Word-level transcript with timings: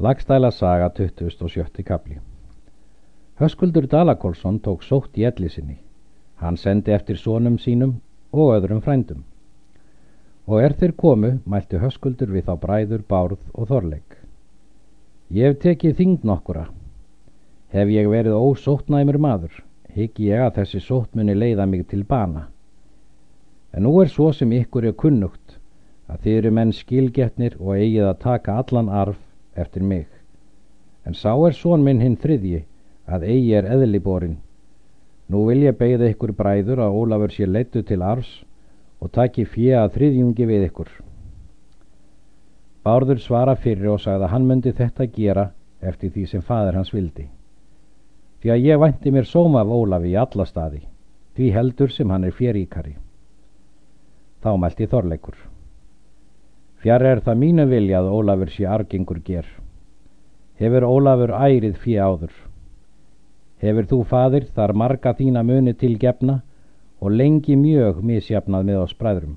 Lagstæla 0.00 0.50
saga 0.50 0.88
27. 0.88 1.82
kapli 1.84 2.18
Höskuldur 3.40 3.86
Dalakólsson 3.86 4.60
tók 4.60 4.82
sótt 4.82 5.18
í 5.20 5.26
elli 5.28 5.48
sinni. 5.48 5.76
Hann 6.40 6.56
sendi 6.56 6.94
eftir 6.96 7.20
sónum 7.20 7.58
sínum 7.60 7.92
og 8.32 8.54
öðrum 8.54 8.80
frændum. 8.80 9.20
Og 10.46 10.62
er 10.62 10.72
þeir 10.72 10.96
komu, 10.96 11.34
mælti 11.44 11.76
Höskuldur 11.84 12.32
við 12.32 12.48
þá 12.48 12.56
bræður, 12.64 13.04
bárð 13.12 13.44
og 13.52 13.68
þorleik. 13.68 14.16
Ég 15.28 15.52
hef 15.52 15.60
tekið 15.68 15.96
þingd 16.00 16.24
nokkura. 16.32 16.66
Hef 17.68 17.92
ég 17.92 18.08
verið 18.08 18.40
ósóttnæmur 18.40 19.20
maður, 19.20 19.52
higg 19.92 20.16
ég 20.16 20.48
að 20.48 20.62
þessi 20.62 20.80
sóttmunni 20.80 21.36
leiða 21.36 21.66
mig 21.66 21.84
til 21.92 22.06
bana. 22.08 22.48
En 23.76 23.84
nú 23.84 23.98
er 24.00 24.08
svo 24.08 24.32
sem 24.32 24.60
ykkur 24.64 24.88
er 24.88 24.96
kunnugt, 24.96 25.58
að 26.08 26.22
þið 26.24 26.38
eru 26.38 26.50
menn 26.50 26.72
skilgetnir 26.72 27.60
og 27.60 27.74
eigið 27.76 28.14
að 28.14 28.22
taka 28.24 28.62
allan 28.64 28.88
arf 28.88 29.26
eftir 29.60 29.82
mig. 29.82 30.06
En 31.06 31.14
sá 31.14 31.32
er 31.46 31.56
són 31.56 31.84
minn 31.84 32.00
hinn 32.02 32.16
þriðji, 32.20 32.64
að 33.06 33.26
eigi 33.32 33.54
er 33.58 33.68
eðliborin. 33.74 34.38
Nú 35.30 35.44
vil 35.48 35.62
ég 35.64 35.78
beigða 35.78 36.10
ykkur 36.10 36.32
bræður 36.36 36.82
að 36.84 36.96
Ólafur 37.00 37.34
sé 37.34 37.46
leittu 37.46 37.82
til 37.86 38.02
arfs 38.02 38.40
og 39.00 39.12
taki 39.14 39.46
fjö 39.48 39.78
að 39.80 39.94
þriðjungi 39.96 40.46
við 40.46 40.66
ykkur. 40.68 40.90
Bárður 42.84 43.20
svara 43.20 43.56
fyrir 43.56 43.92
og 43.94 44.00
sagði 44.00 44.26
að 44.26 44.32
hann 44.34 44.48
myndi 44.48 44.72
þetta 44.76 45.06
gera 45.14 45.50
eftir 45.80 46.12
því 46.14 46.26
sem 46.30 46.42
fadur 46.44 46.78
hans 46.80 46.92
vildi. 46.94 47.28
Því 48.40 48.52
að 48.54 48.66
ég 48.66 48.80
vænti 48.80 49.12
mér 49.12 49.28
sóma 49.28 49.60
af 49.60 49.72
Ólafi 49.72 50.14
í 50.14 50.18
alla 50.18 50.46
staði, 50.48 50.82
því 51.36 51.52
heldur 51.56 51.92
sem 51.92 52.10
hann 52.10 52.24
er 52.24 52.36
fjeríkari. 52.36 52.94
Þá 54.40 54.50
mælti 54.56 54.88
Þorleikur. 54.88 55.36
Fjara 56.80 57.10
er 57.12 57.20
það 57.20 57.40
mínu 57.42 57.64
vilja 57.68 57.98
að 58.00 58.06
Ólafur 58.16 58.50
sé 58.54 58.64
argengur 58.64 59.18
ger. 59.24 59.44
Hefur 60.56 60.86
Ólafur 60.88 61.34
ærið 61.36 61.74
fyrir 61.76 62.06
áður. 62.06 62.30
Hefur 63.60 63.88
þú 63.90 63.98
fadir 64.08 64.46
þar 64.56 64.72
marga 64.72 65.12
þína 65.18 65.42
muni 65.44 65.74
til 65.76 65.98
gefna 66.00 66.38
og 67.00 67.12
lengi 67.12 67.56
mjög 67.60 67.98
misjafnað 68.00 68.64
með 68.68 68.78
oss 68.80 68.94
bræðrum. 68.96 69.34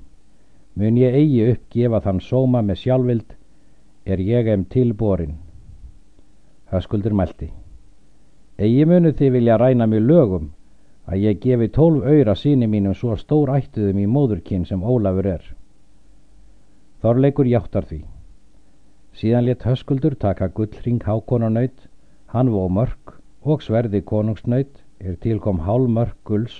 Mun 0.74 0.96
ég 0.96 1.16
eigi 1.18 1.42
uppgefa 1.52 2.00
þann 2.06 2.22
sóma 2.24 2.62
með 2.64 2.80
sjálfvild 2.80 3.34
er 4.08 4.22
ég 4.24 4.48
em 4.48 4.64
tilborin. 4.64 5.34
Höskuldur 6.72 7.12
mælti. 7.12 7.50
Egi 8.56 8.86
munu 8.88 9.12
þið 9.12 9.36
vilja 9.36 9.58
ræna 9.60 9.84
mig 9.86 10.00
lögum 10.00 10.48
að 11.04 11.26
ég 11.26 11.44
gefi 11.44 11.68
tólf 11.68 12.08
öyra 12.08 12.34
síni 12.34 12.70
mínum 12.72 12.96
svo 12.96 13.18
stór 13.20 13.52
ættuðum 13.58 14.00
í 14.00 14.08
móðurkinn 14.08 14.64
sem 14.64 14.80
Ólafur 14.80 15.28
er. 15.34 15.44
Þorleikur 17.04 17.44
játtar 17.44 17.84
því. 17.84 17.98
Síðan 19.12 19.44
let 19.44 19.64
höskuldur 19.68 20.14
taka 20.16 20.46
gullring 20.48 21.02
hákonarnaut, 21.04 21.82
hann 22.32 22.48
vó 22.48 22.62
mörg 22.72 23.10
og 23.44 23.60
sverði 23.60 23.98
konungsnaut 24.08 24.78
er 25.04 25.18
tilkom 25.20 25.58
hálf 25.66 25.90
mörg 25.92 26.14
gulls 26.24 26.54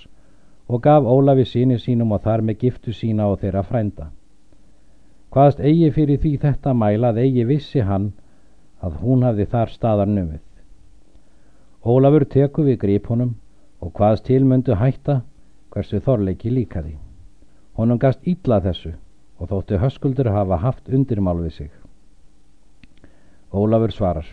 og 0.68 0.82
gaf 0.84 1.08
Ólafi 1.08 1.46
síni 1.48 1.78
sínum 1.80 2.12
og 2.12 2.20
þar 2.26 2.44
með 2.44 2.58
giftu 2.60 2.92
sína 2.92 3.30
og 3.32 3.38
þeirra 3.40 3.62
frænda. 3.64 4.10
Hvaðst 5.32 5.62
eigi 5.64 5.88
fyrir 5.96 6.20
því 6.20 6.32
þetta 6.42 6.74
mæla 6.76 7.14
að 7.14 7.22
eigi 7.22 7.46
vissi 7.48 7.80
hann 7.80 8.10
að 8.84 8.98
hún 9.00 9.24
hafði 9.24 9.46
þar 9.54 9.72
staðar 9.72 10.12
numið. 10.12 10.42
Ólafur 11.88 12.26
teku 12.36 12.66
við 12.68 12.82
grípunum 12.84 13.32
og 13.80 13.96
hvaðst 13.96 14.28
tilmöndu 14.28 14.76
hætta 14.76 15.22
hversu 15.72 16.02
þorleiki 16.04 16.52
líkaði. 16.52 16.98
Honum 17.80 17.96
gast 17.98 18.20
ítla 18.28 18.60
þessu 18.60 18.92
og 19.44 19.50
þótti 19.52 19.78
höskuldur 19.82 20.32
hafa 20.32 20.56
haft 20.62 20.88
undirmál 20.88 21.42
við 21.44 21.52
sig. 21.58 21.70
Ólafur 23.52 23.92
svarar 23.92 24.26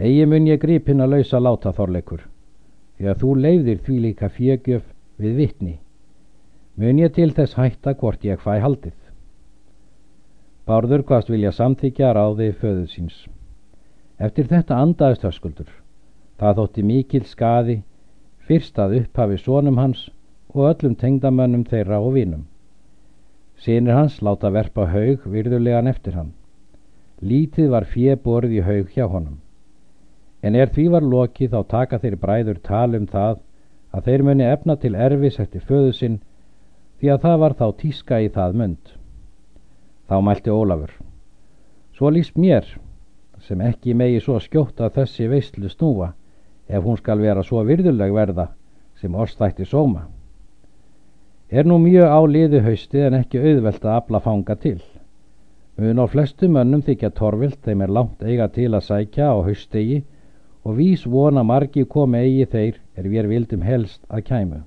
Egi 0.00 0.24
mun 0.24 0.46
ég 0.48 0.60
gripin 0.62 1.02
að 1.04 1.18
lausa 1.18 1.38
láta 1.42 1.74
þorleikur 1.76 2.22
því 2.96 3.08
að 3.12 3.20
þú 3.20 3.32
leiðir 3.44 3.82
því 3.84 3.96
líka 4.04 4.30
fjögjöf 4.32 4.86
við 5.20 5.36
vittni. 5.36 5.74
Mun 6.80 7.00
ég 7.02 7.12
til 7.12 7.28
þess 7.36 7.58
hætta 7.58 7.92
hvort 8.00 8.24
ég 8.24 8.40
fæ 8.40 8.54
haldið. 8.64 8.96
Bárður 10.64 11.04
hvaðst 11.04 11.32
vilja 11.32 11.52
samþykja 11.52 12.14
ráði 12.16 12.50
föðu 12.56 12.86
síns. 12.88 13.26
Eftir 14.16 14.48
þetta 14.48 14.80
andaðist 14.80 15.26
höskuldur. 15.28 15.68
Það 16.40 16.56
þótti 16.60 16.84
mikil 16.88 17.24
skaði 17.28 17.76
fyrst 18.48 18.78
að 18.80 18.96
upphafi 19.02 19.36
sónum 19.40 19.80
hans 19.80 20.06
og 20.54 20.70
öllum 20.70 20.96
tengdamönnum 20.96 21.66
þeirra 21.68 22.00
og 22.00 22.14
vinum. 22.16 22.46
Sýnir 23.60 23.92
hans 23.92 24.14
láta 24.24 24.48
verpa 24.48 24.86
haug 24.88 25.24
virðulegan 25.28 25.88
eftir 25.90 26.14
hann. 26.16 26.30
Lítið 27.20 27.66
var 27.74 27.84
fjö 27.84 28.14
borð 28.16 28.54
í 28.56 28.62
haug 28.64 28.92
hjá 28.94 29.04
honum. 29.04 29.36
En 30.40 30.54
er 30.56 30.70
því 30.72 30.86
var 30.94 31.04
lokið 31.04 31.52
þá 31.52 31.60
taka 31.68 31.98
þeir 32.00 32.16
bræður 32.22 32.60
tal 32.64 32.96
um 32.96 33.04
það 33.06 33.42
að 33.92 34.06
þeir 34.06 34.24
muni 34.24 34.46
efna 34.48 34.76
til 34.80 34.94
erfis 34.96 35.36
eftir 35.44 35.66
föðu 35.68 35.90
sinn 35.98 36.16
því 37.00 37.10
að 37.12 37.26
það 37.26 37.36
var 37.42 37.56
þá 37.58 37.66
tíska 37.82 38.20
í 38.24 38.30
það 38.32 38.56
mund. 38.62 38.94
Þá 40.08 40.16
mælti 40.24 40.54
Ólafur. 40.54 40.94
Svo 41.92 42.08
líst 42.16 42.40
mér, 42.40 42.64
sem 43.44 43.60
ekki 43.60 43.92
megi 43.92 44.22
svo 44.24 44.38
skjótt 44.40 44.80
að 44.80 45.02
þessi 45.02 45.28
veistlu 45.28 45.68
snúa, 45.68 46.14
ef 46.64 46.80
hún 46.84 46.96
skal 46.96 47.20
vera 47.20 47.44
svo 47.44 47.60
virðuleg 47.68 48.16
verða 48.16 48.48
sem 48.96 49.12
orstætti 49.12 49.68
sóma 49.68 50.06
er 51.50 51.66
nú 51.66 51.80
mjög 51.82 52.06
á 52.06 52.20
liði 52.30 52.62
hausti 52.62 53.00
en 53.02 53.18
ekki 53.18 53.40
auðvelt 53.42 53.84
að 53.84 53.96
afla 53.96 54.20
fanga 54.22 54.54
til. 54.54 54.78
Mun 55.80 55.98
á 55.98 56.06
flestu 56.06 56.48
mönnum 56.48 56.82
þykja 56.86 57.10
torvilt 57.16 57.58
þeim 57.66 57.82
er 57.82 57.94
langt 57.96 58.22
eiga 58.22 58.46
til 58.54 58.70
að 58.70 58.86
sækja 58.86 59.32
á 59.34 59.36
haustegi 59.42 60.02
og 60.62 60.76
vís 60.78 61.06
vona 61.06 61.42
margi 61.42 61.84
komi 61.84 62.20
eigi 62.20 62.46
þeir 62.54 62.78
er 62.94 63.08
við 63.08 63.30
vildum 63.32 63.62
helst 63.66 64.02
að 64.08 64.24
kæmu. 64.30 64.60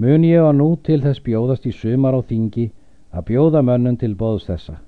Mun 0.00 0.24
ég 0.24 0.40
á 0.40 0.50
nú 0.56 0.74
til 0.82 1.02
þess 1.02 1.22
bjóðast 1.22 1.66
í 1.66 1.72
sumar 1.72 2.16
á 2.16 2.20
þingi 2.24 2.70
að 3.12 3.26
bjóða 3.28 3.62
mönnum 3.62 3.98
til 4.00 4.14
bóðs 4.16 4.48
þessa. 4.48 4.80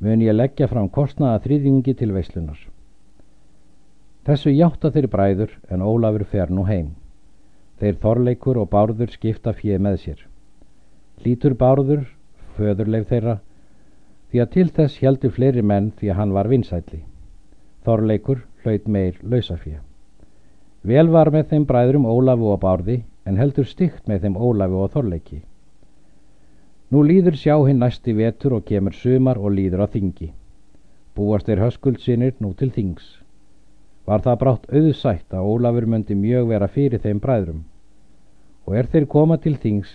Mun 0.00 0.22
ég 0.22 0.36
leggja 0.36 0.68
fram 0.68 0.88
kostnaða 0.88 1.42
þrýðingi 1.44 1.96
til 1.98 2.12
veislunar. 2.14 2.58
Þessu 4.22 4.54
hjáta 4.54 4.92
þeir 4.94 5.08
bræður 5.10 5.56
en 5.68 5.82
Ólafur 5.82 6.24
fer 6.24 6.50
nú 6.50 6.62
heim. 6.68 6.92
Þeir 7.82 7.96
Þorleikur 7.98 8.58
og 8.62 8.68
Bárður 8.70 9.10
skipta 9.10 9.50
fjö 9.58 9.74
með 9.82 9.96
sér. 9.98 10.18
Lítur 11.24 11.56
Bárður, 11.58 12.04
föðurleif 12.54 13.08
þeirra, 13.08 13.40
því 14.30 14.42
að 14.44 14.52
til 14.52 14.64
þess 14.76 15.00
heldur 15.02 15.32
fleiri 15.34 15.64
menn 15.66 15.88
því 15.98 16.12
að 16.12 16.18
hann 16.20 16.34
var 16.36 16.50
vinsætli. 16.52 17.00
Þorleikur 17.82 18.44
hlaut 18.62 18.86
meir 18.86 19.16
lausafjö. 19.26 19.80
Vel 20.86 21.10
var 21.10 21.32
með 21.34 21.48
þeim 21.50 21.64
bræðurum 21.72 22.06
Ólafu 22.06 22.52
og 22.52 22.60
Bárði 22.62 23.00
en 23.26 23.42
heldur 23.42 23.66
stygt 23.66 24.06
með 24.06 24.28
þeim 24.28 24.38
Ólafu 24.38 24.78
og 24.84 24.94
Þorleiki. 24.94 25.40
Nú 26.94 27.02
líður 27.02 27.40
sjá 27.42 27.56
hinn 27.66 27.82
næsti 27.82 28.14
vetur 28.14 28.60
og 28.60 28.64
kemur 28.70 28.94
sumar 28.94 29.42
og 29.42 29.56
líður 29.58 29.82
á 29.82 29.86
þingi. 29.90 30.30
Búast 31.18 31.50
þeir 31.50 31.66
höskuldsinir 31.66 32.38
nú 32.38 32.54
til 32.54 32.70
þings. 32.70 33.18
Var 34.06 34.22
það 34.22 34.40
brátt 34.46 34.70
auðsætt 34.70 35.34
að 35.34 35.50
Ólafur 35.50 35.90
myndi 35.90 36.14
mjög 36.14 36.54
vera 36.54 36.70
fyrir 36.70 37.02
þeim 37.02 37.18
bræðrum 37.18 37.62
og 38.72 38.78
er 38.80 38.86
þeir 38.88 39.04
koma 39.12 39.36
til 39.36 39.58
þings 39.60 39.90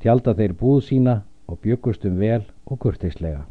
tjálta 0.00 0.32
þeir 0.38 0.54
búð 0.56 0.78
sína 0.86 1.18
og 1.44 1.58
byggustum 1.60 2.14
vel 2.16 2.40
og 2.64 2.78
kurteislega 2.80 3.42